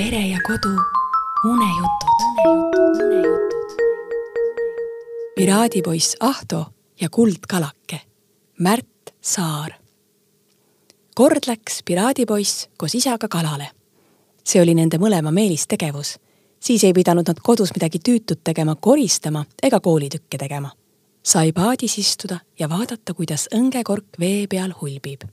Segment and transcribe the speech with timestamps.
[0.00, 0.76] pere ja kodu
[1.44, 2.20] unejutud.
[5.36, 6.66] piraadipoiss Ahto
[7.00, 8.00] ja kuldkalake
[8.58, 9.70] Märt Saar.
[11.14, 13.68] kord läks piraadipoiss koos isaga kalale.
[14.44, 16.18] see oli nende mõlema meelistegevus.
[16.60, 20.70] siis ei pidanud nad kodus midagi tüütut tegema, koristama ega koolitükke tegema.
[21.22, 25.28] sai paadis istuda ja vaadata, kuidas õngekork vee peal hulbib.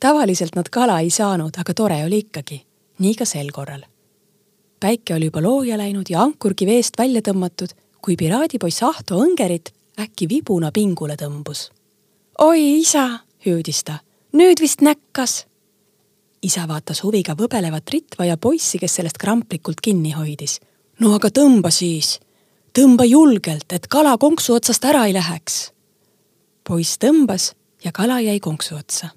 [0.00, 2.66] tavaliselt nad kala ei saanud, aga tore oli ikkagi.
[2.98, 3.84] nii ka sel korral
[4.80, 10.28] päike oli juba looja läinud ja ankurgi veest välja tõmmatud, kui piraadipoiss Ahto Õngerit äkki
[10.28, 11.68] vibuna pingule tõmbus.
[12.38, 14.00] oi isa, hüüdis ta,
[14.32, 15.46] nüüd vist näkkas.
[16.42, 20.60] isa vaatas huviga võbelevat Ritva ja poissi, kes sellest kramplikult kinni hoidis.
[21.00, 22.20] no aga tõmba siis,
[22.78, 25.72] tõmba julgelt, et kala konksu otsast ära ei läheks.
[26.68, 27.54] poiss tõmbas
[27.84, 29.08] ja kala jäi konksu otsa.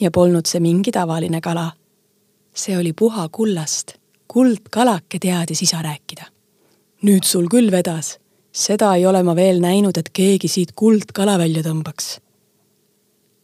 [0.00, 1.72] ja polnud see mingi tavaline kala.
[2.54, 6.24] see oli puha kullast kuldkalake teadis isa rääkida.
[7.04, 8.18] nüüd sul küll vedas,
[8.52, 12.20] seda ei ole ma veel näinud, et keegi siit kuldkala välja tõmbaks.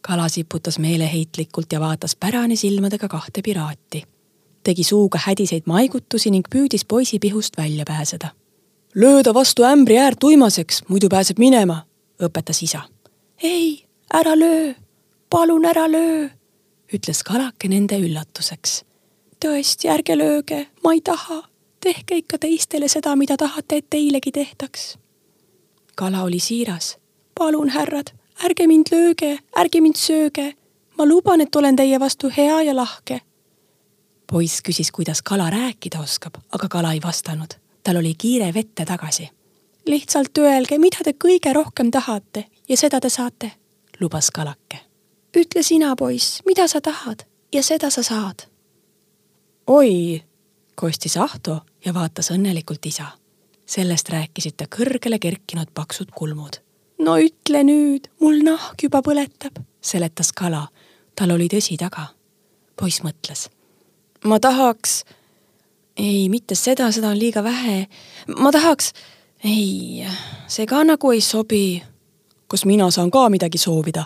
[0.01, 4.03] kala siputas meeleheitlikult ja vaatas pärani silmadega kahte piraati.
[4.63, 8.29] tegi suuga hädiseid maigutusi ning püüdis poisi pihust välja pääseda.
[8.95, 11.85] löö ta vastu ämbri äärt uimaseks, muidu pääseb minema,
[12.23, 12.81] õpetas isa.
[13.43, 14.73] ei, ära löö,
[15.29, 16.29] palun ära löö,
[16.93, 18.90] ütles kalake nende üllatuseks
[19.45, 21.43] tõesti, ärge lööge, ma ei taha.
[21.81, 24.97] tehke ikka teistele seda, mida tahate, et teilegi tehtaks.
[25.95, 26.97] kala oli siiras.
[27.39, 28.11] palun, härrad,
[28.45, 30.53] ärge mind lööge, ärge mind sööge.
[30.97, 33.21] ma luban, et olen teie vastu hea ja lahke.
[34.31, 37.53] poiss küsis, kuidas kala rääkida oskab, aga kala ei vastanud.
[37.83, 39.29] tal oli kiire vette tagasi.
[39.87, 43.51] lihtsalt öelge, mida te kõige rohkem tahate ja seda te saate,
[43.99, 44.79] lubas kalake.
[45.37, 48.50] ütle sina, poiss, mida sa tahad ja seda sa saad
[49.71, 50.23] oi,
[50.75, 53.05] kostis Ahto ja vaatas õnnelikult isa.
[53.65, 56.59] sellest rääkisid ta kõrgele kerkinud paksud kulmud.
[56.99, 60.67] no ütle nüüd, mul nahk juba põletab, seletas kala.
[61.15, 62.07] tal oli tõsi taga.
[62.75, 63.47] poiss mõtles.
[64.25, 65.05] ma tahaks,
[65.97, 67.87] ei, mitte seda, seda on liiga vähe.
[68.37, 68.93] ma tahaks,
[69.43, 70.03] ei,
[70.47, 71.83] see ka nagu ei sobi.
[72.47, 74.05] kas mina saan ka midagi soovida?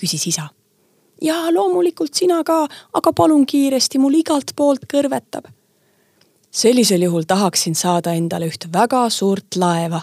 [0.00, 0.48] küsis isa
[1.22, 5.48] jaa, loomulikult sina ka, aga palun kiiresti, mul igalt poolt kõrvetab.
[6.50, 10.02] sellisel juhul tahaksin saada endale üht väga suurt laeva.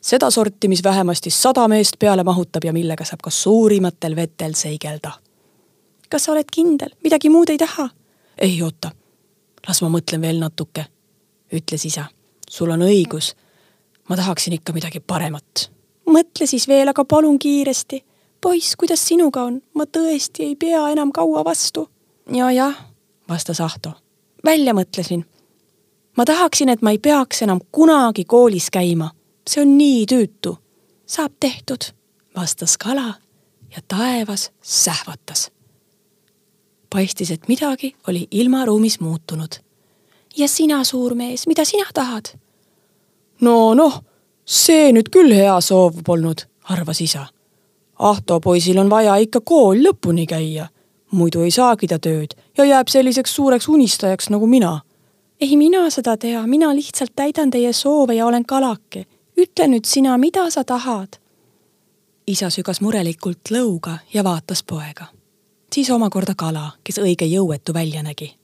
[0.00, 5.12] seda sorti, mis vähemasti sada meest peale mahutab ja millega saab ka suurimatel vetel seigelda.
[6.08, 7.88] kas sa oled kindel, midagi muud ei taha?
[8.38, 8.90] ei oota,
[9.68, 10.86] las ma mõtlen veel natuke,
[11.52, 12.04] ütles isa.
[12.50, 13.34] sul on õigus.
[14.08, 15.70] ma tahaksin ikka midagi paremat.
[16.06, 18.04] mõtle siis veel, aga palun kiiresti
[18.42, 19.62] poiss, kuidas sinuga on?
[19.74, 21.88] ma tõesti ei pea enam kaua vastu.
[22.32, 22.76] ja, jah,
[23.28, 23.92] vastas Ahto.
[24.44, 25.24] välja mõtlesin.
[26.16, 29.10] ma tahaksin, et ma ei peaks enam kunagi koolis käima.
[29.46, 30.58] see on nii tüütu.
[31.06, 31.92] saab tehtud,
[32.36, 33.14] vastas kala
[33.76, 35.50] ja taevas sähvatas.
[36.90, 39.52] paistis, et midagi oli ilmaruumis muutunud.
[40.36, 42.34] ja sina, suur mees, mida sina tahad?
[43.40, 44.02] no noh,
[44.44, 47.26] see nüüd küll hea soov polnud, arvas isa
[48.02, 50.64] Ahto poisil on vaja ikka kool lõpuni käia,
[51.14, 54.80] muidu ei saagi ta tööd ja jääb selliseks suureks unistajaks nagu mina.
[55.40, 59.06] ei mina seda tea, mina lihtsalt täidan teie soove ja olen kalake.
[59.38, 61.08] ütle nüüd sina, mida sa tahad?
[62.26, 65.06] isa sügas murelikult lõuga ja vaatas poega.
[65.74, 68.34] siis omakorda kala, kes õige jõuetu välja nägi.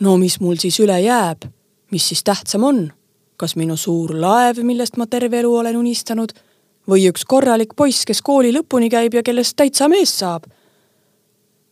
[0.00, 1.50] no mis mul siis üle jääb,
[1.90, 2.92] mis siis tähtsam on?
[3.36, 6.30] kas minu suur laev, millest ma terve elu olen unistanud
[6.88, 10.44] või üks korralik poiss, kes kooli lõpuni käib ja kellest täitsa mees saab.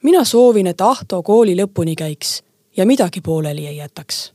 [0.02, 2.42] mina soovin, et Ahto kooli lõpuni käiks
[2.76, 4.32] ja midagi pooleli ei jätaks.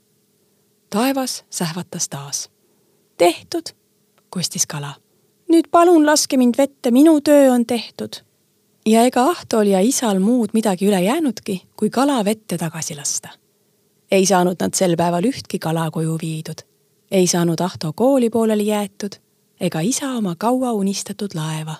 [0.89, 2.49] taevas sähvatas taas.
[3.17, 3.63] tehtud,
[4.29, 4.93] kostis kala.
[5.51, 8.23] nüüd palun laske mind vette, minu töö on tehtud.
[8.85, 13.29] ja ega Ahtol ja isal muud midagi üle jäänudki, kui kala vette tagasi lasta.
[14.11, 16.65] ei saanud nad sel päeval ühtki kala koju viidud.
[17.11, 19.23] ei saanud Ahto kooli pooleli jäetud
[19.59, 21.75] ega isa oma kaua unistatud laeva.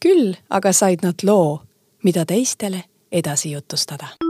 [0.00, 1.62] küll aga said nad loo,
[2.04, 4.29] mida teistele edasi jutustada